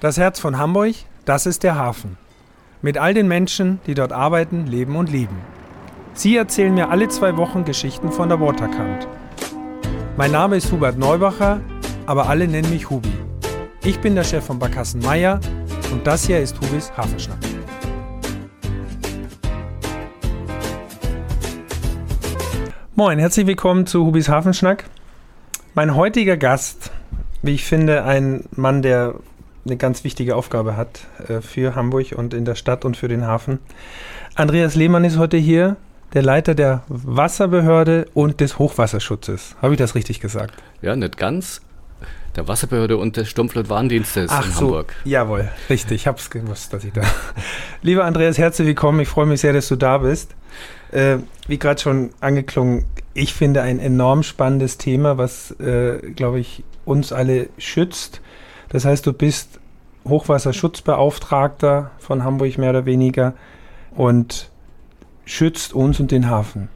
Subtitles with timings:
[0.00, 0.94] Das Herz von Hamburg,
[1.26, 2.16] das ist der Hafen.
[2.80, 5.36] Mit all den Menschen, die dort arbeiten, leben und lieben.
[6.14, 9.06] Sie erzählen mir alle zwei Wochen Geschichten von der Waterkant.
[10.16, 11.60] Mein Name ist Hubert Neubacher,
[12.06, 13.12] aber alle nennen mich Hubi.
[13.84, 15.38] Ich bin der Chef von Barkassen Meier
[15.92, 17.36] und das hier ist Hubis Hafenschnack.
[22.96, 24.86] Moin, herzlich willkommen zu Hubis Hafenschnack.
[25.74, 26.90] Mein heutiger Gast,
[27.42, 29.16] wie ich finde, ein Mann, der
[29.64, 33.26] eine ganz wichtige Aufgabe hat äh, für Hamburg und in der Stadt und für den
[33.26, 33.58] Hafen.
[34.34, 35.76] Andreas Lehmann ist heute hier,
[36.14, 39.56] der Leiter der Wasserbehörde und des Hochwasserschutzes.
[39.62, 40.54] Habe ich das richtig gesagt?
[40.82, 41.60] Ja, nicht ganz.
[42.36, 44.94] Der Wasserbehörde und des Sturmflutwarndienstes Ach in so, Hamburg.
[45.04, 45.96] Jawohl, richtig.
[45.96, 47.02] Ich habe es gewusst, dass ich da.
[47.82, 49.00] Lieber Andreas, herzlich willkommen.
[49.00, 50.34] Ich freue mich sehr, dass du da bist.
[50.92, 56.62] Äh, wie gerade schon angeklungen, ich finde ein enorm spannendes Thema, was, äh, glaube ich,
[56.84, 58.20] uns alle schützt.
[58.70, 59.60] Das heißt, du bist
[60.08, 63.34] Hochwasserschutzbeauftragter von Hamburg mehr oder weniger
[63.94, 64.50] und
[65.24, 66.68] schützt uns und den Hafen.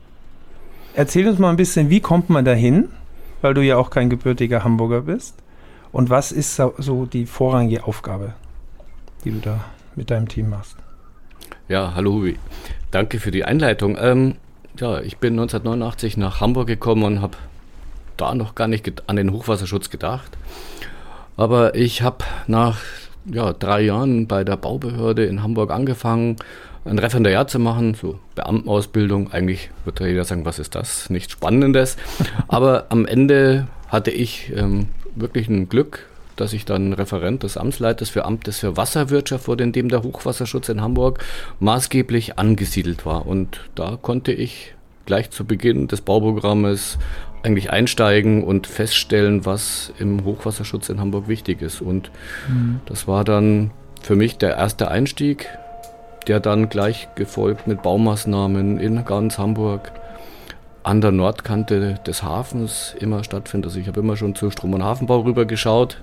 [0.94, 2.88] Erzähl uns mal ein bisschen, wie kommt man dahin,
[3.42, 5.36] weil du ja auch kein gebürtiger Hamburger bist.
[5.92, 8.34] Und was ist so- die vorrangige Aufgabe,
[9.24, 9.60] die du da
[9.96, 10.76] mit deinem Team machst?
[11.68, 12.38] Ja, hallo Hubi.
[12.90, 13.96] Danke für die Einleitung.
[14.00, 14.36] Ähm,
[14.78, 17.36] ja, ich bin 1989 nach Hamburg gekommen und habe
[18.16, 20.36] da noch gar nicht an den Hochwasserschutz gedacht.
[21.36, 22.78] Aber ich habe nach
[23.26, 26.36] ja, drei Jahren bei der Baubehörde in Hamburg angefangen,
[26.84, 29.32] ein Referendariat zu machen, so Beamtenausbildung.
[29.32, 31.08] Eigentlich wird ja jeder sagen, was ist das?
[31.08, 31.96] Nichts Spannendes.
[32.48, 38.10] Aber am Ende hatte ich ähm, wirklich ein Glück, dass ich dann Referent des Amtsleiters
[38.10, 41.24] für Amtes für Wasserwirtschaft wurde, in dem der Hochwasserschutz in Hamburg
[41.60, 43.26] maßgeblich angesiedelt war.
[43.26, 44.74] Und da konnte ich
[45.06, 46.98] gleich zu Beginn des Bauprogrammes
[47.44, 51.80] eigentlich einsteigen und feststellen, was im Hochwasserschutz in Hamburg wichtig ist.
[51.82, 52.10] Und
[52.86, 53.70] das war dann
[54.02, 55.48] für mich der erste Einstieg,
[56.26, 59.92] der dann gleich gefolgt mit Baumaßnahmen in ganz Hamburg
[60.82, 63.70] an der Nordkante des Hafens immer stattfindet.
[63.70, 65.98] Also ich habe immer schon zu Strom- und Hafenbau rübergeschaut.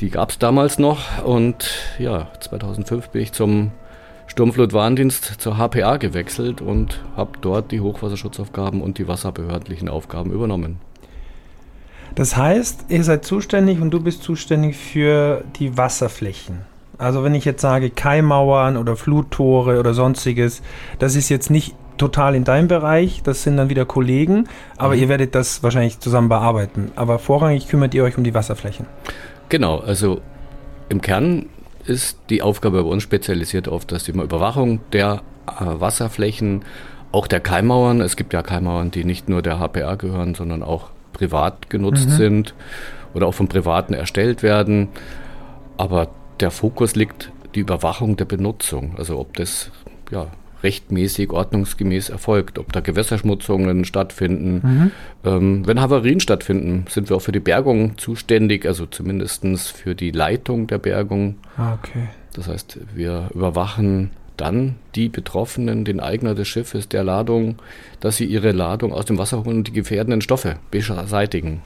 [0.00, 1.24] Die gab es damals noch.
[1.24, 1.68] Und
[1.98, 3.70] ja, 2005 bin ich zum
[4.36, 10.76] Sturmflutwarndienst zur HPA gewechselt und habe dort die Hochwasserschutzaufgaben und die wasserbehördlichen Aufgaben übernommen.
[12.14, 16.58] Das heißt, ihr seid zuständig und du bist zuständig für die Wasserflächen.
[16.98, 20.60] Also wenn ich jetzt sage Kaimauern oder Fluttore oder sonstiges,
[20.98, 25.00] das ist jetzt nicht total in deinem Bereich, das sind dann wieder Kollegen, aber Mhm.
[25.00, 26.92] ihr werdet das wahrscheinlich zusammen bearbeiten.
[26.94, 28.84] Aber vorrangig kümmert ihr euch um die Wasserflächen.
[29.48, 30.20] Genau, also
[30.90, 31.46] im Kern
[31.86, 36.64] ist die Aufgabe bei uns spezialisiert auf das Thema Überwachung der äh, Wasserflächen,
[37.12, 38.00] auch der Keimauern.
[38.00, 42.54] Es gibt ja Keimauern, die nicht nur der HPA gehören, sondern auch privat genutzt sind
[43.14, 44.88] oder auch von Privaten erstellt werden.
[45.76, 46.08] Aber
[46.40, 49.70] der Fokus liegt die Überwachung der Benutzung, also ob das
[50.10, 50.26] ja,
[50.66, 54.90] rechtmäßig, ordnungsgemäß erfolgt, ob da Gewässerschmutzungen stattfinden.
[55.24, 60.10] Ähm, wenn Havarien stattfinden, sind wir auch für die Bergung zuständig, also zumindest für die
[60.10, 61.36] Leitung der Bergung.
[61.56, 62.08] Ah, okay.
[62.34, 67.56] Das heißt, wir überwachen dann die Betroffenen, den Eigner des Schiffes, der Ladung,
[68.00, 71.62] dass sie ihre Ladung aus dem Wasser holen und die gefährdenden Stoffe beseitigen.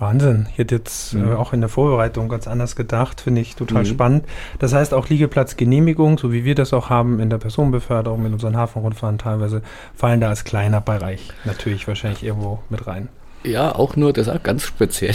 [0.00, 0.46] Wahnsinn.
[0.52, 1.32] Ich hätte jetzt Mhm.
[1.32, 3.86] äh, auch in der Vorbereitung ganz anders gedacht, finde ich total Mhm.
[3.86, 4.24] spannend.
[4.58, 8.56] Das heißt auch Liegeplatzgenehmigung, so wie wir das auch haben in der Personenbeförderung, in unseren
[8.56, 9.62] Hafenrundfahren teilweise,
[9.94, 13.08] fallen da als kleiner Bereich natürlich wahrscheinlich irgendwo mit rein.
[13.42, 15.14] Ja, auch nur, das ist auch ganz speziell.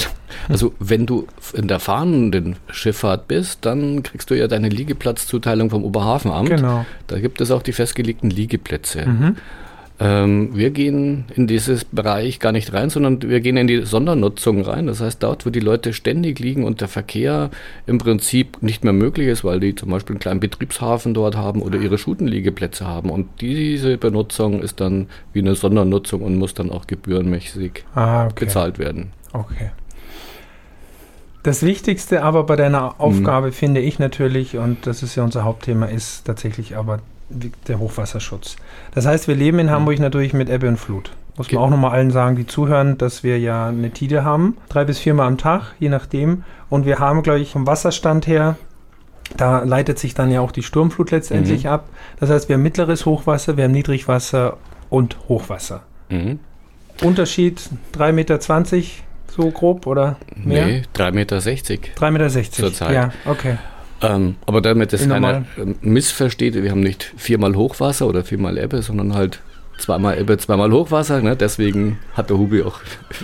[0.49, 5.83] Also wenn du in der fahrenden Schifffahrt bist, dann kriegst du ja deine Liegeplatzzuteilung vom
[5.83, 6.49] Oberhafenamt.
[6.49, 6.85] Genau.
[7.05, 9.05] Da gibt es auch die festgelegten Liegeplätze.
[9.05, 9.35] Mhm.
[9.97, 14.61] Ähm, wir gehen in dieses Bereich gar nicht rein, sondern wir gehen in die Sondernutzung
[14.61, 14.87] rein.
[14.87, 17.49] Das heißt, dort, wo die Leute ständig liegen und der Verkehr
[17.87, 21.61] im Prinzip nicht mehr möglich ist, weil die zum Beispiel einen kleinen Betriebshafen dort haben
[21.61, 23.09] oder ihre Schutenliegeplätze haben.
[23.09, 28.45] Und diese Benutzung ist dann wie eine Sondernutzung und muss dann auch gebührenmäßig Ah, okay.
[28.45, 29.13] bezahlt werden.
[29.31, 29.71] Okay.
[31.43, 35.85] Das Wichtigste aber bei deiner Aufgabe finde ich natürlich, und das ist ja unser Hauptthema,
[35.85, 36.99] ist tatsächlich aber
[37.29, 38.55] der Hochwasserschutz.
[38.93, 41.11] Das heißt, wir leben in Hamburg natürlich mit Ebbe und Flut.
[41.37, 44.85] Muss man auch nochmal allen sagen, die zuhören, dass wir ja eine Tide haben, drei
[44.85, 46.43] bis viermal am Tag, je nachdem.
[46.69, 48.55] Und wir haben, glaube ich, vom Wasserstand her,
[49.35, 51.69] da leitet sich dann ja auch die Sturmflut letztendlich Mhm.
[51.71, 51.89] ab.
[52.19, 54.57] Das heißt, wir haben mittleres Hochwasser, wir haben Niedrigwasser
[54.89, 55.81] und Hochwasser.
[56.09, 56.39] Mhm.
[57.01, 57.59] Unterschied
[57.97, 58.39] 3,20 Meter
[59.35, 60.65] so grob oder mehr?
[60.65, 61.37] Nee, 3,60 Meter.
[61.39, 62.51] 3,60 Meter.
[62.51, 62.93] Zurzeit.
[62.93, 63.57] Ja, okay.
[64.01, 68.57] Ähm, aber damit es In keiner ähm, missversteht, wir haben nicht viermal Hochwasser oder viermal
[68.57, 69.39] Ebbe, sondern halt
[69.77, 71.21] zweimal Ebbe, zweimal Hochwasser.
[71.21, 71.35] Ne?
[71.35, 72.79] Deswegen hat der Hubi auch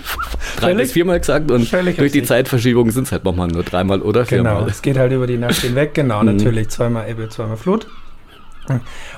[0.59, 1.51] drei bis viermal gesagt.
[1.51, 4.55] Und durch die Zeitverschiebung sind es halt nochmal nur dreimal oder viermal.
[4.55, 5.93] Genau, es geht halt über die Nacht hinweg.
[5.93, 6.37] Genau, mhm.
[6.37, 7.87] natürlich zweimal Ebbe, zweimal Flut.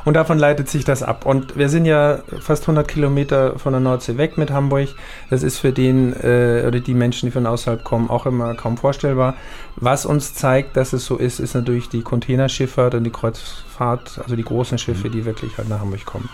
[0.06, 1.25] Und davon leitet sich das ab.
[1.25, 4.90] Und wir sind ja fast 100 Kilometer von der Nordsee weg mit Hamburg.
[5.30, 8.78] Das ist für den äh, oder die Menschen, die von außerhalb kommen, auch immer kaum
[8.78, 9.36] vorstellbar.
[9.75, 14.36] Was uns zeigt, dass es so ist, ist natürlich die Containerschifffahrt und die Kreuzfahrt, also
[14.36, 16.30] die großen Schiffe, die wirklich halt nach Hamburg kommen.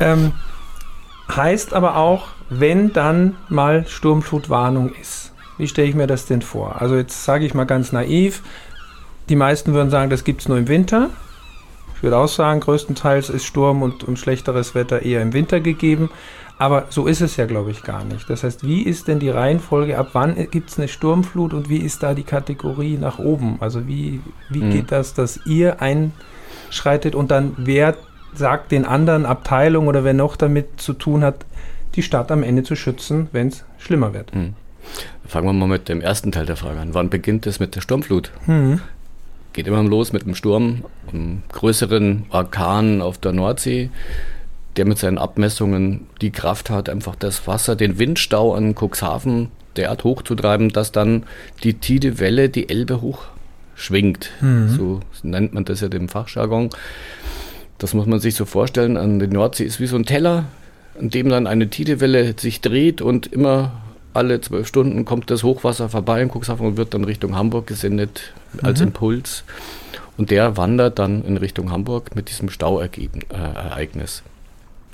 [0.00, 0.32] Ähm,
[1.30, 5.32] heißt aber auch, wenn dann mal Sturmflutwarnung ist.
[5.58, 6.80] Wie stelle ich mir das denn vor?
[6.80, 8.42] Also jetzt sage ich mal ganz naiv,
[9.28, 11.10] die meisten würden sagen, das gibt es nur im Winter.
[12.00, 16.08] Ich würde auch sagen, größtenteils ist Sturm und, und schlechteres Wetter eher im Winter gegeben.
[16.56, 18.30] Aber so ist es ja, glaube ich, gar nicht.
[18.30, 19.98] Das heißt, wie ist denn die Reihenfolge?
[19.98, 23.58] Ab wann gibt es eine Sturmflut und wie ist da die Kategorie nach oben?
[23.60, 24.70] Also wie, wie mhm.
[24.70, 27.98] geht das, dass ihr einschreitet und dann wer
[28.32, 31.44] sagt den anderen Abteilungen oder wer noch damit zu tun hat,
[31.96, 34.34] die Stadt am Ende zu schützen, wenn es schlimmer wird?
[34.34, 34.54] Mhm.
[35.26, 36.94] Fangen wir mal mit dem ersten Teil der Frage an.
[36.94, 38.32] Wann beginnt es mit der Sturmflut?
[38.46, 38.80] Mhm
[39.52, 43.90] geht immer los mit einem Sturm, einem größeren Orkan auf der Nordsee,
[44.76, 50.04] der mit seinen Abmessungen die Kraft hat, einfach das Wasser, den Windstau an Cuxhaven derart
[50.04, 51.24] hochzutreiben, dass dann
[51.62, 54.30] die Tidewelle die Elbe hochschwingt.
[54.40, 54.68] Mhm.
[54.68, 56.70] So nennt man das ja dem Fachjargon.
[57.78, 58.96] Das muss man sich so vorstellen.
[58.96, 60.44] An der Nordsee ist wie so ein Teller,
[60.98, 63.72] an dem dann eine Tidewelle sich dreht und immer
[64.12, 68.32] alle zwölf Stunden kommt das Hochwasser vorbei in Cuxhaven und wird dann Richtung Hamburg gesendet
[68.62, 68.88] als mhm.
[68.88, 69.44] Impuls.
[70.16, 74.22] Und der wandert dann in Richtung Hamburg mit diesem Stauereignis.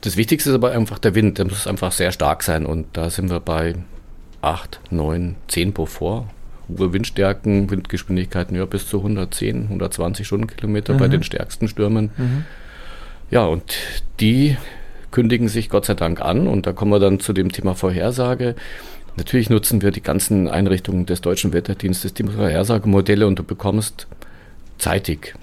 [0.02, 1.38] Das Wichtigste ist aber einfach der Wind.
[1.38, 2.64] Der muss einfach sehr stark sein.
[2.64, 3.74] Und da sind wir bei
[4.42, 6.26] 8, 9, 10 Beaufort.
[6.68, 10.98] Hohe Windstärken, Windgeschwindigkeiten ja, bis zu 110, 120 Stundenkilometer mhm.
[10.98, 12.10] bei den stärksten Stürmen.
[12.16, 12.44] Mhm.
[13.30, 13.74] Ja, und
[14.20, 14.56] die
[15.10, 16.46] kündigen sich Gott sei Dank an.
[16.46, 18.54] Und da kommen wir dann zu dem Thema Vorhersage.
[19.16, 24.06] Natürlich nutzen wir die ganzen Einrichtungen des Deutschen Wetterdienstes, die Vorhersagemodelle und du bekommst
[24.78, 25.34] zeitig,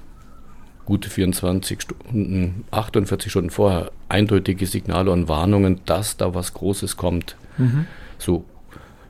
[0.86, 7.36] gute 24 Stunden, 48 Stunden vorher, eindeutige Signale und Warnungen, dass da was Großes kommt.
[7.58, 7.86] Mhm.
[8.18, 8.46] So.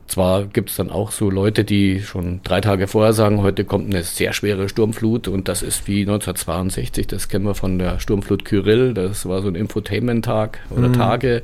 [0.06, 3.86] Zwar gibt es dann auch so Leute, die schon drei Tage vorher sagen, heute kommt
[3.86, 8.44] eine sehr schwere Sturmflut und das ist wie 1962, das kennen wir von der Sturmflut
[8.44, 10.92] Kyrill, das war so ein Infotainment-Tag oder mhm.
[10.92, 11.42] Tage.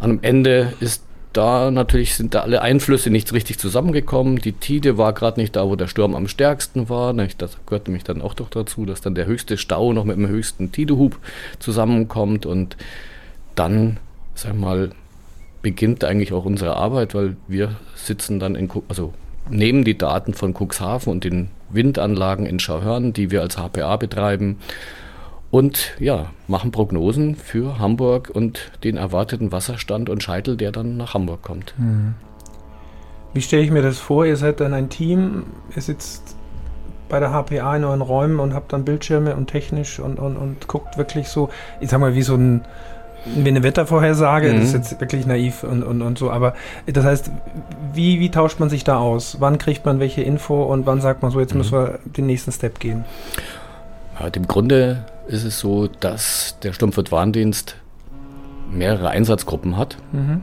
[0.00, 4.36] Am Ende ist da natürlich sind da alle Einflüsse nicht richtig zusammengekommen.
[4.36, 7.14] Die Tide war gerade nicht da, wo der Sturm am stärksten war.
[7.14, 10.28] Das gehört nämlich dann auch doch dazu, dass dann der höchste Stau noch mit dem
[10.28, 11.18] höchsten Tidehub
[11.58, 12.76] zusammenkommt und
[13.54, 13.98] dann,
[14.34, 14.90] sag mal,
[15.62, 19.14] beginnt eigentlich auch unsere Arbeit, weil wir sitzen dann in, also
[19.48, 24.58] nehmen die Daten von Cuxhaven und den Windanlagen in Schauhörn, die wir als HPA betreiben,
[25.52, 31.12] und ja, machen Prognosen für Hamburg und den erwarteten Wasserstand und Scheitel, der dann nach
[31.12, 31.74] Hamburg kommt.
[31.76, 32.14] Hm.
[33.34, 34.24] Wie stelle ich mir das vor?
[34.24, 35.44] Ihr seid dann ein Team,
[35.76, 36.36] ihr sitzt
[37.10, 40.68] bei der HPA in euren Räumen und habt dann Bildschirme und technisch und, und, und
[40.68, 41.50] guckt wirklich so,
[41.80, 42.62] ich sag mal, wie so ein
[43.36, 44.54] wie eine Wettervorhersage, mhm.
[44.54, 46.54] das ist jetzt wirklich naiv und, und, und so, aber
[46.86, 47.30] das heißt,
[47.92, 49.36] wie, wie tauscht man sich da aus?
[49.38, 51.58] Wann kriegt man welche Info und wann sagt man so, jetzt mhm.
[51.58, 53.04] müssen wir den nächsten Step gehen?
[54.18, 57.76] Ja, Im Grunde ist es so, dass der Sturmfurt-Warndienst
[58.70, 59.96] mehrere Einsatzgruppen hat.
[60.12, 60.40] Mhm.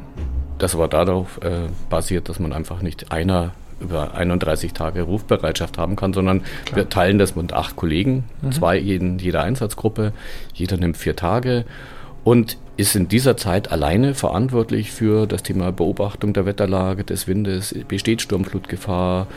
[0.58, 5.96] Das aber darauf äh, basiert, dass man einfach nicht einer über 31 Tage Rufbereitschaft haben
[5.96, 6.78] kann, sondern Klar.
[6.78, 8.52] wir teilen das mit acht Kollegen, mhm.
[8.52, 10.12] zwei in jeder Einsatzgruppe,
[10.54, 11.66] jeder nimmt vier Tage
[12.26, 17.76] und ist in dieser Zeit alleine verantwortlich für das Thema Beobachtung der Wetterlage, des Windes,
[17.88, 19.28] besteht Sturmflutgefahr,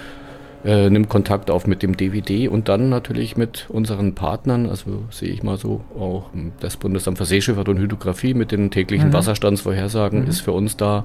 [0.64, 5.30] äh, nimmt Kontakt auf mit dem DVD und dann natürlich mit unseren Partnern, also sehe
[5.30, 9.12] ich mal so, auch das Bundesamt für Seeschifffahrt und Hydrographie mit den täglichen mhm.
[9.12, 10.28] Wasserstandsvorhersagen mhm.
[10.28, 11.04] ist für uns da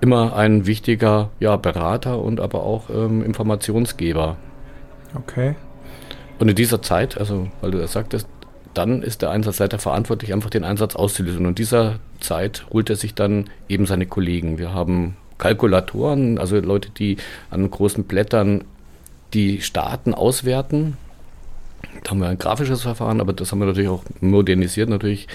[0.00, 4.36] immer ein wichtiger ja, Berater und aber auch ähm, Informationsgeber.
[5.14, 5.54] Okay.
[6.38, 8.28] Und in dieser Zeit, also weil du das sagtest,
[8.74, 11.40] dann ist der Einsatzleiter verantwortlich, einfach den Einsatz auszulösen.
[11.40, 14.58] Und in dieser Zeit holt er sich dann eben seine Kollegen.
[14.58, 17.16] Wir haben Kalkulatoren, also Leute, die
[17.50, 18.64] an großen Blättern
[19.34, 20.96] die Staaten auswerten.
[22.02, 25.28] Da haben wir ein grafisches Verfahren, aber das haben wir natürlich auch modernisiert, natürlich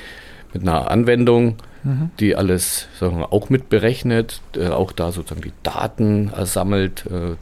[0.53, 2.11] mit einer Anwendung, mhm.
[2.19, 7.05] die alles sagen wir, auch mitberechnet, äh, auch da sozusagen die Daten sammelt.
[7.09, 7.35] Äh,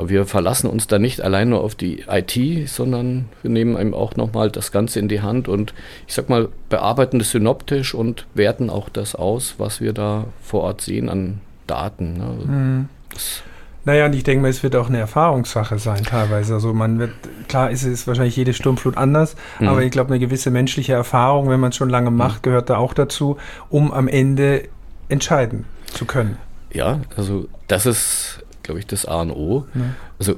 [0.00, 3.92] aber wir verlassen uns da nicht allein nur auf die IT, sondern wir nehmen eben
[3.92, 5.74] auch nochmal das Ganze in die Hand und
[6.06, 10.62] ich sag mal, bearbeiten das synoptisch und werten auch das aus, was wir da vor
[10.62, 12.14] Ort sehen an Daten.
[12.14, 12.24] Ne?
[12.46, 12.88] Mhm.
[13.12, 13.42] Das
[13.84, 16.54] Naja, und ich denke mal, es wird auch eine Erfahrungssache sein teilweise.
[16.54, 17.12] Also man wird,
[17.48, 19.68] klar ist es wahrscheinlich jede Sturmflut anders, mhm.
[19.68, 22.76] aber ich glaube, eine gewisse menschliche Erfahrung, wenn man es schon lange macht, gehört da
[22.76, 23.38] auch dazu,
[23.70, 24.68] um am Ende
[25.08, 26.36] entscheiden zu können.
[26.72, 29.66] Ja, also das ist, glaube ich, das A und O.
[29.74, 29.80] Ja.
[30.18, 30.36] Also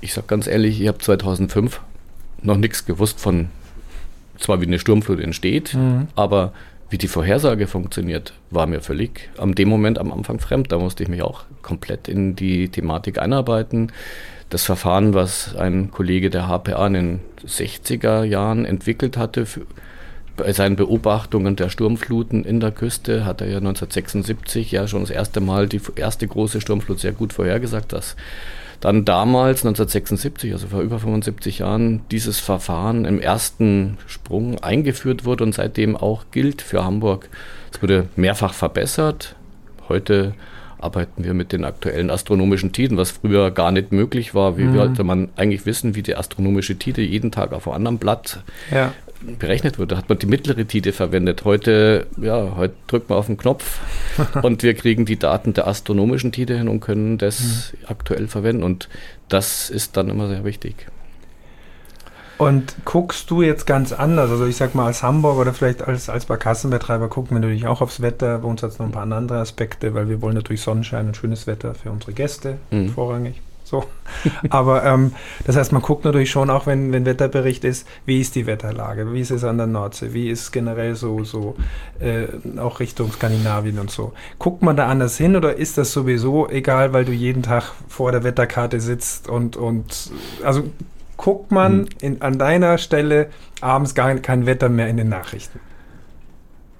[0.00, 1.80] ich sage ganz ehrlich, ich habe 2005
[2.42, 3.48] noch nichts gewusst von,
[4.38, 6.08] zwar wie eine Sturmflut entsteht, mhm.
[6.16, 6.52] aber
[6.92, 10.70] wie die Vorhersage funktioniert, war mir völlig am dem Moment am Anfang fremd.
[10.72, 13.90] Da musste ich mich auch komplett in die Thematik einarbeiten.
[14.50, 19.62] Das Verfahren, was ein Kollege der HPA in den 60er Jahren entwickelt hatte, für,
[20.36, 25.10] bei seinen Beobachtungen der Sturmfluten in der Küste hat er ja 1976 ja schon das
[25.10, 28.16] erste Mal die erste große Sturmflut sehr gut vorhergesagt, dass
[28.82, 35.44] dann damals, 1976, also vor über 75 Jahren, dieses Verfahren im ersten Sprung eingeführt wurde
[35.44, 37.28] und seitdem auch gilt für Hamburg.
[37.72, 39.36] Es wurde mehrfach verbessert.
[39.88, 40.34] Heute
[40.82, 44.58] arbeiten wir mit den aktuellen astronomischen Tiden, was früher gar nicht möglich war.
[44.58, 44.76] Wie mhm.
[44.76, 48.92] wollte man eigentlich wissen, wie die astronomische Tide jeden Tag auf einem anderen Blatt ja
[49.38, 49.92] berechnet wird.
[49.92, 51.44] Da hat man die mittlere Tide verwendet.
[51.44, 53.80] Heute, ja, heute drückt man auf den Knopf
[54.42, 57.86] und wir kriegen die Daten der astronomischen Tide hin und können das mhm.
[57.86, 58.62] aktuell verwenden.
[58.62, 58.88] Und
[59.28, 60.86] das ist dann immer sehr wichtig.
[62.42, 64.30] Und guckst du jetzt ganz anders?
[64.30, 67.80] Also ich sag mal als Hamburg oder vielleicht als, als Barkassenbetreiber gucken wir natürlich auch
[67.80, 68.38] aufs Wetter.
[68.38, 71.16] Bei uns hat es noch ein paar andere Aspekte, weil wir wollen natürlich Sonnenschein und
[71.16, 72.90] schönes Wetter für unsere Gäste mhm.
[72.90, 73.40] vorrangig.
[73.72, 73.84] So.
[74.50, 75.12] Aber ähm,
[75.46, 79.12] das heißt, man guckt natürlich schon auch, wenn, wenn Wetterbericht ist, wie ist die Wetterlage,
[79.14, 81.56] wie ist es an der Nordsee, wie ist generell so, so
[81.98, 82.26] äh,
[82.58, 84.12] auch Richtung Skandinavien und so.
[84.38, 88.12] Guckt man da anders hin oder ist das sowieso egal, weil du jeden Tag vor
[88.12, 90.10] der Wetterkarte sitzt und, und
[90.44, 90.64] also
[91.22, 91.88] guckt man hm.
[92.00, 93.28] in, an deiner Stelle
[93.62, 95.58] abends gar kein Wetter mehr in den Nachrichten?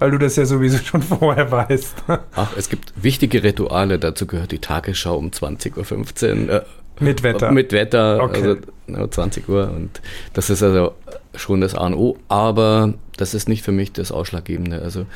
[0.02, 1.94] weil du das ja sowieso schon vorher weißt.
[2.34, 6.54] Ach, es gibt wichtige Rituale, dazu gehört die Tagesschau um 20.15 Uhr.
[6.54, 6.62] Äh,
[6.98, 7.52] mit Wetter.
[7.52, 8.56] Mit Wetter, okay.
[8.88, 9.70] also 20 Uhr.
[9.70, 10.00] Und
[10.32, 10.94] das ist also
[11.36, 12.18] schon das A und O.
[12.26, 14.82] Aber das ist nicht für mich das Ausschlaggebende.
[14.82, 15.06] Also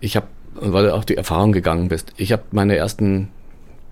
[0.00, 3.28] ich habe, weil du auch die Erfahrung gegangen bist, ich habe meine ersten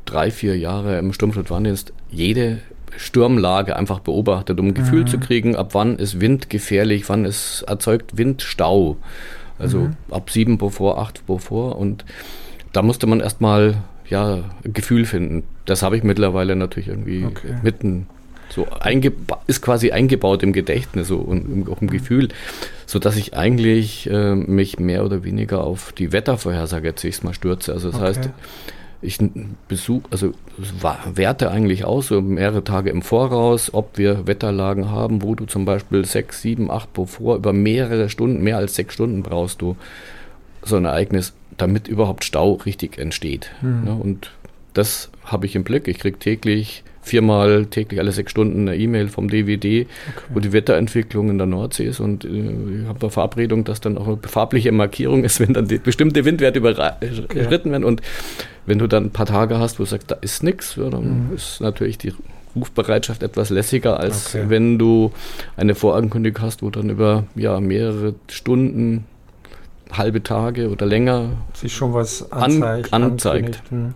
[0.04, 2.60] drei, vier Jahre im Sturmflutwarndienst jede
[2.96, 5.06] Sturmlage einfach beobachtet, um ein Gefühl mhm.
[5.06, 8.96] zu kriegen, ab wann ist Wind gefährlich, wann ist erzeugt Windstau.
[9.58, 9.96] Also mhm.
[10.10, 11.76] ab sieben Beaufort, acht Beaufort.
[11.76, 12.04] Und
[12.72, 13.76] da musste man erstmal
[14.08, 15.44] ja, ein Gefühl finden.
[15.64, 17.54] Das habe ich mittlerweile natürlich irgendwie okay.
[17.62, 18.06] mitten
[18.50, 18.66] so
[19.46, 22.28] ist quasi eingebaut im Gedächtnis so, und auch im Gefühl,
[22.86, 27.72] sodass ich eigentlich äh, mich mehr oder weniger auf die Wettervorhersage jetzt mal stürze.
[27.72, 28.06] Also das okay.
[28.06, 28.30] heißt,
[29.02, 29.18] ich
[29.68, 30.32] besuche, also
[31.14, 35.64] werte eigentlich aus, so mehrere Tage im Voraus, ob wir Wetterlagen haben, wo du zum
[35.64, 39.76] Beispiel sechs, sieben, acht bevor über mehrere Stunden, mehr als sechs Stunden brauchst du
[40.62, 43.50] so ein Ereignis damit überhaupt Stau richtig entsteht.
[43.62, 43.84] Mhm.
[43.84, 43.94] Ne?
[43.94, 44.30] Und
[44.72, 45.88] das habe ich im Blick.
[45.88, 49.86] Ich kriege täglich, viermal täglich alle sechs Stunden eine E-Mail vom DWD, okay.
[50.30, 52.00] wo die Wetterentwicklung in der Nordsee ist.
[52.00, 55.68] Und äh, ich habe eine Verabredung, dass dann auch eine farbliche Markierung ist, wenn dann
[55.82, 57.50] bestimmte Windwerte überritten okay.
[57.50, 57.84] werden.
[57.84, 58.02] Und
[58.66, 61.28] wenn du dann ein paar Tage hast, wo du sagst, da ist nichts, ja, dann
[61.28, 61.34] mhm.
[61.34, 62.12] ist natürlich die
[62.56, 64.44] Rufbereitschaft etwas lässiger, als okay.
[64.48, 65.12] wenn du
[65.56, 69.04] eine Vorankündigung hast, wo dann über ja, mehrere Stunden
[69.92, 72.92] halbe Tage oder länger sich schon was anzeigt.
[72.92, 73.62] An, anzeigt.
[73.70, 73.94] Hm.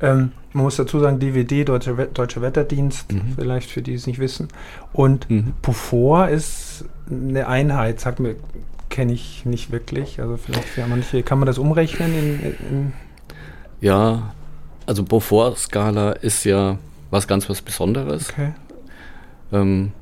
[0.00, 3.34] Ähm, man muss dazu sagen, DVD, Deutsche, Deutscher Wetterdienst, mhm.
[3.36, 4.48] vielleicht für die es nicht wissen.
[4.92, 5.52] Und mhm.
[5.60, 8.36] Beaufort ist eine Einheit, sagt mir,
[8.88, 10.20] kenne ich nicht wirklich.
[10.20, 12.14] Also vielleicht für manche, kann man das umrechnen?
[12.14, 12.92] In, in
[13.80, 14.34] ja,
[14.86, 16.78] also Beaufort-Skala ist ja
[17.10, 18.30] was ganz was Besonderes.
[18.30, 18.52] Okay.
[19.52, 19.92] Ähm,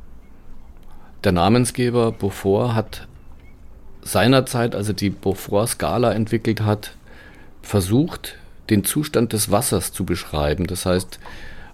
[1.24, 3.06] der Namensgeber Beaufort hat
[4.02, 6.92] seinerzeit, als er die Beaufort-Skala entwickelt hat,
[7.62, 8.36] versucht,
[8.70, 10.66] den Zustand des Wassers zu beschreiben.
[10.66, 11.18] Das heißt,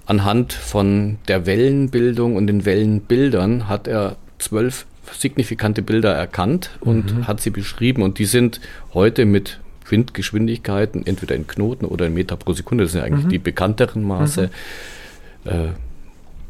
[0.06, 7.28] anhand von der Wellenbildung und den Wellenbildern hat er zwölf signifikante Bilder erkannt und mhm.
[7.28, 8.02] hat sie beschrieben.
[8.02, 8.60] Und die sind
[8.94, 9.60] heute mit
[9.90, 13.30] Windgeschwindigkeiten, entweder in Knoten oder in Meter pro Sekunde, das sind eigentlich mhm.
[13.30, 14.50] die bekannteren Maße,
[15.44, 15.50] mhm.
[15.50, 15.68] äh,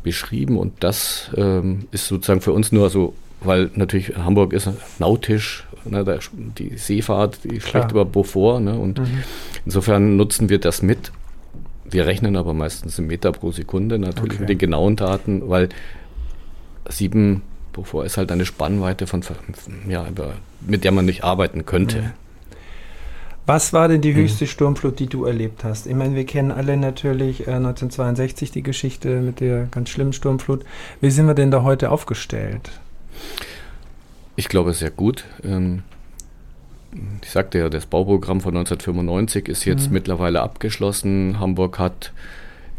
[0.02, 0.58] beschrieben.
[0.58, 6.04] Und das ähm, ist sozusagen für uns nur so, weil natürlich Hamburg ist nautisch Ne,
[6.04, 8.60] der, die Seefahrt, die schlägt über Beaufort.
[8.60, 9.22] Ne, und mhm.
[9.64, 11.12] insofern nutzen wir das mit.
[11.84, 14.40] Wir rechnen aber meistens in Meter pro Sekunde natürlich okay.
[14.40, 15.68] mit den genauen Daten, weil
[16.88, 19.22] sieben Beaufort ist halt eine Spannweite von,
[19.88, 20.06] ja,
[20.60, 22.12] mit der man nicht arbeiten könnte.
[23.44, 24.18] Was war denn die mhm.
[24.18, 25.86] höchste Sturmflut, die du erlebt hast?
[25.86, 30.64] Ich meine, wir kennen alle natürlich äh, 1962 die Geschichte mit der ganz schlimmen Sturmflut.
[31.00, 32.70] Wie sind wir denn da heute aufgestellt?
[34.36, 35.24] Ich glaube sehr gut.
[35.42, 35.82] Ähm,
[37.22, 39.94] ich sagte ja, das Bauprogramm von 1995 ist jetzt mhm.
[39.94, 41.40] mittlerweile abgeschlossen.
[41.40, 42.12] Hamburg hat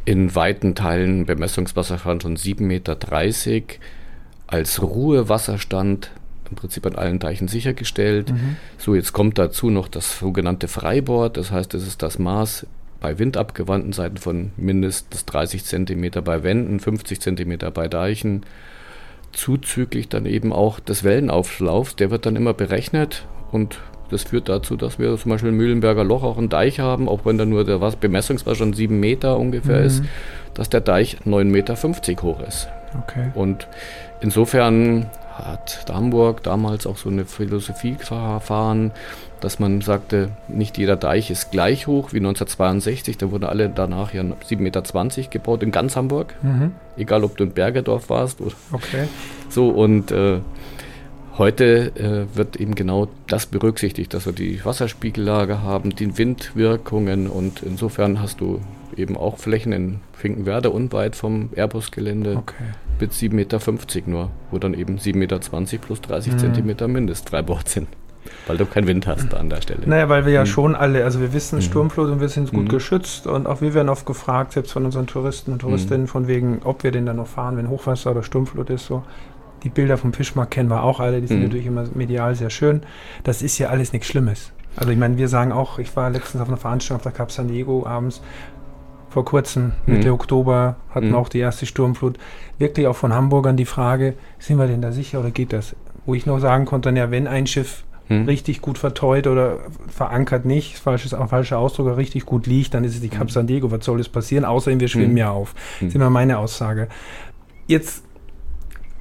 [0.06, 2.98] in weiten Teilen Bemessungswasserstand von 7,30 Meter
[4.48, 6.12] als Ruhewasserstand
[6.54, 8.32] im Prinzip an allen Deichen sichergestellt.
[8.32, 8.58] Mhm.
[8.78, 12.68] So, jetzt kommt dazu noch das sogenannte Freibord, das heißt, es ist das Maß
[13.00, 18.46] bei windabgewandten Seiten von mindestens 30 cm bei Wänden, 50 cm bei Deichen.
[19.34, 23.80] Zuzüglich dann eben auch des Wellenauflaufs, der wird dann immer berechnet und
[24.10, 27.26] das führt dazu, dass wir zum Beispiel im Mühlenberger Loch auch einen Deich haben, auch
[27.26, 29.86] wenn da nur der Bemessungswasser schon 7 Meter ungefähr mhm.
[29.86, 30.04] ist,
[30.54, 32.68] dass der Deich 9,50 Meter hoch ist.
[33.04, 33.32] Okay.
[33.34, 33.68] Und
[34.22, 38.92] insofern hat Hamburg damals auch so eine Philosophie verfahren,
[39.42, 43.18] dass man sagte, nicht jeder Deich ist gleich hoch wie 1962.
[43.18, 44.84] Da wurden alle danach ja 7,20 Meter
[45.30, 46.34] gebaut in ganz Hamburg.
[46.42, 46.72] Mhm.
[46.98, 48.42] Egal, ob du in Bergedorf warst.
[48.42, 49.08] Oder okay.
[49.50, 50.40] So, und äh,
[51.38, 57.64] heute äh, wird eben genau das berücksichtigt, dass wir die Wasserspiegellage haben, die Windwirkungen und
[57.64, 58.62] insofern hast du
[58.96, 62.64] eben auch Flächen in Finkenwerder unweit vom Airbus-Gelände okay.
[63.00, 63.60] Mit 7,50 Meter
[64.08, 65.40] nur, wo dann eben 7,20 Meter
[65.80, 66.38] plus 30 mhm.
[66.40, 67.88] Zentimeter Mindestfreibord sind.
[68.48, 69.82] Weil du keinen Wind hast an der Stelle.
[69.86, 70.48] Naja, weil wir ja mhm.
[70.48, 71.62] schon alle, also wir wissen mhm.
[71.62, 72.70] Sturmflut und wir sind gut mhm.
[72.70, 76.08] geschützt und auch wir werden oft gefragt, selbst von unseren Touristen und Touristinnen, mhm.
[76.08, 78.86] von wegen, ob wir denn dann noch fahren, wenn Hochwasser oder Sturmflut ist.
[78.86, 79.04] So.
[79.64, 81.44] Die Bilder vom Fischmarkt kennen wir auch alle, die sind mhm.
[81.44, 82.82] natürlich immer medial sehr schön.
[83.24, 84.52] Das ist ja alles nichts Schlimmes.
[84.76, 87.32] Also ich meine, wir sagen auch, ich war letztens auf einer Veranstaltung auf der Cap
[87.32, 88.22] San Diego abends,
[89.14, 90.16] vor kurzem, Mitte mhm.
[90.16, 91.16] Oktober, hatten mhm.
[91.16, 92.18] auch die erste Sturmflut.
[92.58, 95.76] Wirklich auch von Hamburgern die Frage, sind wir denn da sicher oder geht das?
[96.06, 98.26] Wo ich noch sagen konnte, ja, wenn ein Schiff mhm.
[98.26, 103.02] richtig gut verteut oder verankert nicht, falsches, falscher Ausdruck, richtig gut liegt, dann ist es
[103.02, 103.72] die Cap San Diego.
[103.72, 104.46] Was soll das passieren?
[104.46, 105.54] Außerdem, wir schwimmen ja auf.
[105.80, 106.88] Das ist immer meine Aussage.
[107.68, 108.04] Jetzt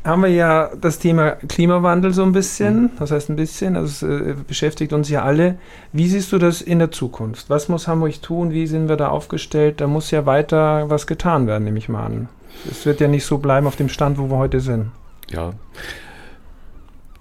[0.04, 4.26] haben wir ja das Thema Klimawandel so ein bisschen, das heißt ein bisschen, also es
[4.26, 5.58] äh, beschäftigt uns ja alle.
[5.92, 7.48] Wie siehst du das in der Zukunft?
[7.50, 8.50] Was muss Hamburg tun?
[8.50, 9.80] Wie sind wir da aufgestellt?
[9.80, 12.28] Da muss ja weiter was getan werden, nehme ich mal an.
[12.70, 14.90] Es wird ja nicht so bleiben auf dem Stand, wo wir heute sind.
[15.30, 15.52] Ja.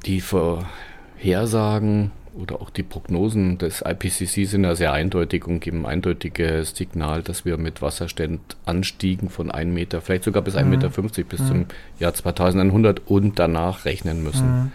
[0.06, 5.94] Die Vorhersagen oder auch die Prognosen des IPCC sind ja sehr eindeutig und geben ein
[5.94, 10.70] eindeutiges Signal, dass wir mit Wasserstandanstiegen von 1 Meter, vielleicht sogar bis 1,50 mhm.
[10.70, 10.90] Meter
[11.24, 11.48] bis mhm.
[11.48, 11.66] zum
[12.00, 14.48] Jahr 2100 und danach rechnen müssen.
[14.48, 14.72] Mhm.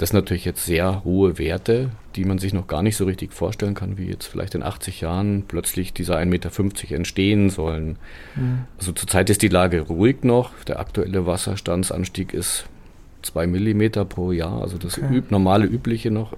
[0.00, 3.34] Das sind natürlich jetzt sehr hohe Werte, die man sich noch gar nicht so richtig
[3.34, 7.98] vorstellen kann, wie jetzt vielleicht in 80 Jahren plötzlich dieser 1,50 Meter entstehen sollen.
[8.34, 8.60] Mhm.
[8.78, 10.52] Also zurzeit ist die Lage ruhig noch.
[10.66, 12.64] Der aktuelle Wasserstandsanstieg ist
[13.22, 15.16] zwei Millimeter pro Jahr, also das okay.
[15.16, 16.36] üb, normale übliche noch.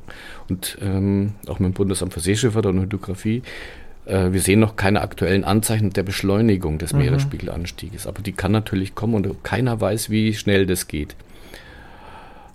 [0.48, 3.42] Und ähm, auch mit dem Bundesamt für Seeschifffahrt und Hydrographie.
[4.06, 7.00] Äh, wir sehen noch keine aktuellen Anzeichen der Beschleunigung des mhm.
[7.00, 8.06] Meeresspiegelanstieges.
[8.06, 11.16] Aber die kann natürlich kommen und keiner weiß, wie schnell das geht.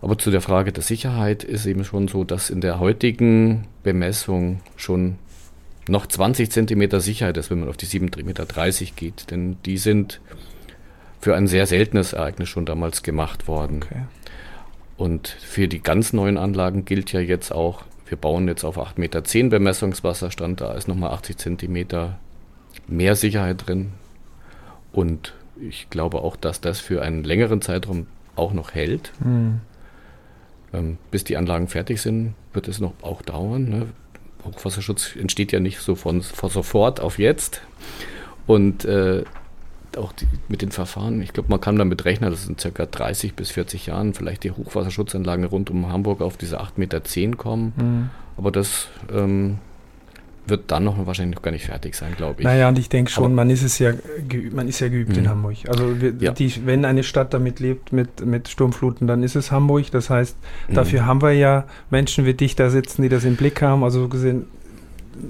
[0.01, 4.59] Aber zu der Frage der Sicherheit ist eben schon so, dass in der heutigen Bemessung
[4.75, 5.15] schon
[5.87, 8.45] noch 20 Zentimeter Sicherheit ist, wenn man auf die 7,30 Meter
[8.95, 9.31] geht.
[9.31, 10.19] Denn die sind
[11.27, 13.81] für ein sehr seltenes Ereignis schon damals gemacht worden.
[13.83, 14.03] Okay.
[14.95, 18.93] Und für die ganz neuen Anlagen gilt ja jetzt auch, wir bauen jetzt auf 8,10
[18.97, 22.17] Meter Bemessungswasserstand, da ist nochmal 80 Zentimeter
[22.87, 23.91] mehr Sicherheit drin.
[24.93, 29.11] Und ich glaube auch, dass das für einen längeren Zeitraum auch noch hält.
[29.19, 29.59] Mhm.
[30.71, 33.67] Ähm, bis die Anlagen fertig sind, wird es noch auch dauern.
[33.67, 33.87] Ne?
[34.45, 37.63] Hochwasserschutz entsteht ja nicht so von, von sofort auf jetzt.
[38.45, 39.25] Und äh,
[39.97, 43.33] auch die, mit den Verfahren, ich glaube, man kann damit rechnen, dass in circa 30
[43.33, 47.01] bis 40 Jahren vielleicht die Hochwasserschutzanlagen rund um Hamburg auf diese 8,10 Meter
[47.37, 47.73] kommen.
[47.77, 48.09] Mhm.
[48.37, 49.57] Aber das ähm,
[50.49, 52.45] wird dann noch wahrscheinlich noch gar nicht fertig sein, glaube ich.
[52.45, 53.91] Naja, und ich denke schon, Aber man ist es ja
[54.27, 55.17] geübt, man ist ja geübt mh.
[55.17, 55.57] in Hamburg.
[55.67, 56.31] Also wir, ja.
[56.31, 59.91] die, wenn eine Stadt damit lebt mit, mit Sturmfluten, dann ist es Hamburg.
[59.91, 60.37] Das heißt,
[60.69, 60.73] mhm.
[60.73, 63.83] dafür haben wir ja Menschen wie dich da sitzen, die das im Blick haben.
[63.83, 64.45] Also so gesehen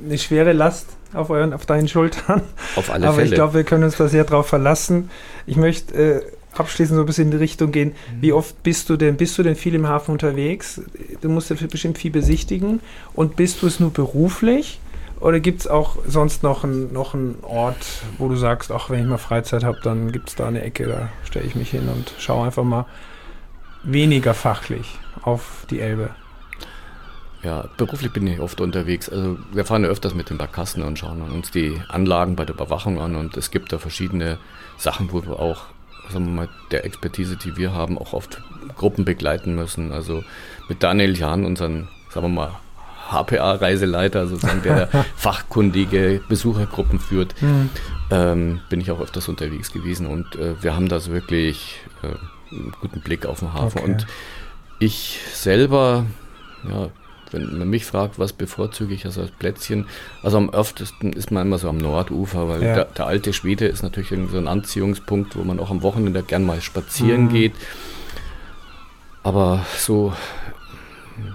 [0.06, 2.42] eine schwere Last auf, euren, auf deinen Schultern.
[2.76, 3.28] Auf alle Aber Fälle.
[3.28, 5.10] ich glaube, wir können uns da sehr drauf verlassen.
[5.46, 6.22] Ich möchte äh,
[6.60, 7.90] abschließend so ein bisschen in die Richtung gehen.
[7.90, 8.22] Mhm.
[8.22, 10.82] Wie oft bist du denn, bist du denn viel im Hafen unterwegs?
[11.22, 12.82] Du musst ja bestimmt viel besichtigen.
[13.14, 14.80] Und bist du es nur beruflich?
[15.20, 19.00] Oder gibt es auch sonst noch, ein, noch einen Ort, wo du sagst, ach, wenn
[19.00, 21.90] ich mal Freizeit habe, dann gibt es da eine Ecke, da stelle ich mich hin
[21.90, 22.86] und schaue einfach mal
[23.84, 26.12] weniger fachlich auf die Elbe?
[27.48, 29.08] Ja, beruflich bin ich oft unterwegs.
[29.08, 32.54] Also wir fahren ja öfters mit den Barkassen und schauen uns die Anlagen bei der
[32.54, 34.38] Überwachung an und es gibt da verschiedene
[34.78, 35.68] Sachen, wo wir auch,
[36.12, 38.42] sagen wir mal, der Expertise, die wir haben, auch oft
[38.76, 39.94] Gruppen begleiten müssen.
[39.94, 40.26] Also
[40.68, 42.60] mit Daniel Jahn, unseren, sagen wir mal,
[43.12, 47.70] HPA-Reiseleiter, sozusagen, der fachkundige Besuchergruppen führt, mhm.
[48.12, 52.54] ähm, bin ich auch öfters unterwegs gewesen und äh, wir haben da so wirklich äh,
[52.54, 53.80] einen guten Blick auf den Hafen.
[53.80, 53.90] Okay.
[53.90, 54.08] Und
[54.80, 56.06] ich selber,
[56.70, 56.90] ja,
[57.32, 59.86] wenn man mich fragt, was bevorzuge ich also als Plätzchen,
[60.24, 62.76] also am öftesten ist man immer so am Nordufer, weil ja.
[62.76, 66.24] der, der, alte Schwede ist natürlich irgendwie so ein Anziehungspunkt, wo man auch am Wochenende
[66.24, 67.30] gern mal spazieren mhm.
[67.30, 67.54] geht.
[69.24, 70.14] Aber so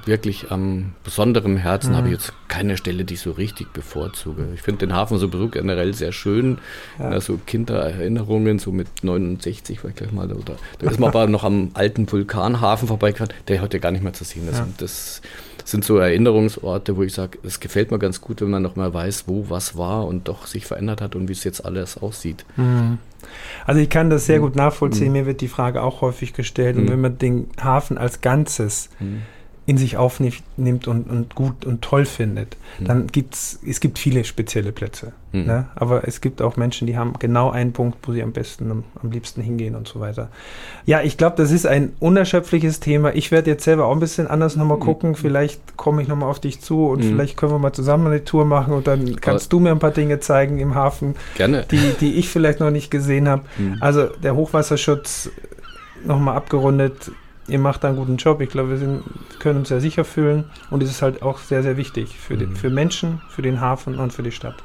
[0.05, 1.97] wirklich am besonderen Herzen mhm.
[1.97, 4.49] habe ich jetzt keine Stelle, die ich so richtig bevorzuge.
[4.55, 6.59] Ich finde den Hafen sowieso generell sehr schön.
[6.99, 7.21] Ja.
[7.21, 10.35] so Kindererinnerungen, so mit 69 war ich gleich mal da.
[10.35, 14.13] Oder, da ist man aber noch am alten Vulkanhafen vorbeigefahren, der heute gar nicht mehr
[14.13, 14.59] zu sehen ist.
[14.59, 14.69] Ja.
[14.79, 15.23] das
[15.65, 18.93] sind so Erinnerungsorte, wo ich sage, es gefällt mir ganz gut, wenn man noch mal
[18.93, 22.45] weiß, wo was war und doch sich verändert hat und wie es jetzt alles aussieht.
[22.57, 22.99] Mhm.
[23.67, 24.43] Also ich kann das sehr mhm.
[24.45, 25.09] gut nachvollziehen.
[25.09, 25.13] Mhm.
[25.13, 26.77] Mir wird die Frage auch häufig gestellt.
[26.77, 26.91] Und mhm.
[26.91, 29.23] wenn man den Hafen als Ganzes mhm
[29.65, 32.85] in sich aufnimmt und, und gut und toll findet, mhm.
[32.85, 35.13] dann gibt's, es gibt viele spezielle Plätze.
[35.31, 35.45] Mhm.
[35.45, 35.69] Ne?
[35.77, 38.85] Aber es gibt auch Menschen, die haben genau einen Punkt, wo sie am besten, am,
[39.01, 40.31] am liebsten hingehen und so weiter.
[40.85, 43.15] Ja, ich glaube, das ist ein unerschöpfliches Thema.
[43.15, 44.83] Ich werde jetzt selber auch ein bisschen anders nochmal mhm.
[44.83, 45.15] gucken.
[45.15, 47.11] Vielleicht komme ich nochmal auf dich zu und mhm.
[47.11, 49.79] vielleicht können wir mal zusammen eine Tour machen und dann kannst Aber du mir ein
[49.79, 51.67] paar Dinge zeigen im Hafen, Gerne.
[51.71, 53.45] Die, die ich vielleicht noch nicht gesehen habe.
[53.59, 53.77] Mhm.
[53.81, 55.31] Also der Hochwasserschutz
[56.05, 57.13] nochmal abgerundet
[57.49, 58.41] ihr macht da einen guten Job.
[58.41, 59.03] Ich glaube, wir sind,
[59.39, 62.51] können uns sehr sicher fühlen und es ist halt auch sehr, sehr wichtig für, den,
[62.51, 62.57] mhm.
[62.57, 64.57] für Menschen, für den Hafen und für die Stadt.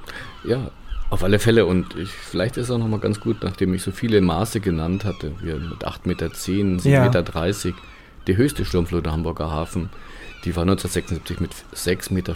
[0.43, 0.71] Ja,
[1.09, 3.91] auf alle Fälle und ich, vielleicht ist es auch nochmal ganz gut, nachdem ich so
[3.91, 7.03] viele Maße genannt hatte, wir mit 8,10 Meter, 7,30 ja.
[7.03, 7.23] Meter,
[8.27, 9.89] die höchste Sturmflut der Hamburger Hafen,
[10.43, 12.35] die war 1976 mit 6,45 Meter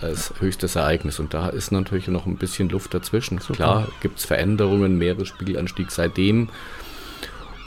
[0.00, 1.18] als höchstes Ereignis.
[1.18, 3.38] Und da ist natürlich noch ein bisschen Luft dazwischen.
[3.38, 3.54] Super.
[3.54, 6.48] Klar gibt es Veränderungen, Meeresspiegelanstieg seitdem.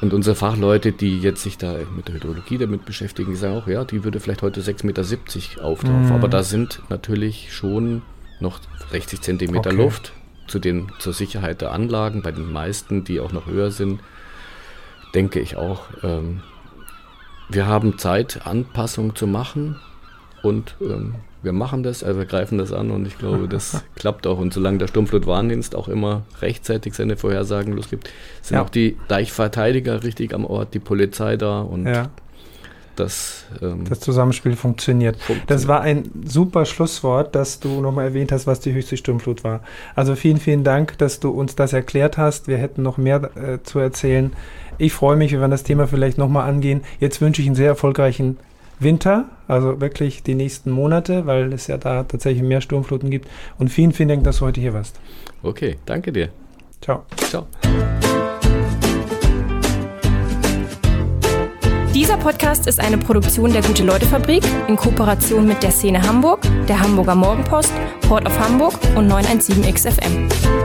[0.05, 3.65] Und unsere Fachleute, die jetzt sich da mit der Hydrologie damit beschäftigen, die sagen auch,
[3.65, 6.05] ja, die würde vielleicht heute 6,70 Meter auftauchen.
[6.05, 6.11] Mhm.
[6.11, 8.03] Aber da sind natürlich schon
[8.39, 8.59] noch
[8.91, 9.81] 60 Zentimeter okay.
[9.81, 10.13] Luft
[10.45, 12.21] zu den, zur Sicherheit der Anlagen.
[12.21, 13.99] Bei den meisten, die auch noch höher sind,
[15.15, 16.41] denke ich auch, ähm,
[17.49, 19.79] wir haben Zeit, Anpassungen zu machen.
[20.45, 24.27] Und ähm, wir machen das, also wir greifen das an und ich glaube, das klappt
[24.27, 24.38] auch.
[24.38, 28.10] Und solange der Sturmflutwarndienst auch immer rechtzeitig seine Vorhersagen losgibt,
[28.41, 28.63] sind ja.
[28.63, 32.10] auch die Deichverteidiger richtig am Ort, die Polizei da und ja.
[32.95, 35.15] das, ähm, das Zusammenspiel funktioniert.
[35.15, 35.49] funktioniert.
[35.49, 39.62] Das war ein super Schlusswort, dass du nochmal erwähnt hast, was die höchste Sturmflut war.
[39.95, 42.47] Also vielen, vielen Dank, dass du uns das erklärt hast.
[42.47, 44.34] Wir hätten noch mehr äh, zu erzählen.
[44.77, 46.81] Ich freue mich, wir werden das Thema vielleicht nochmal angehen.
[46.99, 48.38] Jetzt wünsche ich einen sehr erfolgreichen
[48.79, 53.29] Winter, also wirklich die nächsten Monate, weil es ja da tatsächlich mehr Sturmfluten gibt.
[53.57, 54.99] Und vielen, vielen Dank, dass du heute hier warst.
[55.43, 56.29] Okay, danke dir.
[56.81, 57.03] Ciao.
[57.17, 57.47] Ciao.
[61.93, 67.15] Dieser Podcast ist eine Produktion der Gute-Leute-Fabrik in Kooperation mit der Szene Hamburg, der Hamburger
[67.15, 70.64] Morgenpost, Port of Hamburg und 917XFM.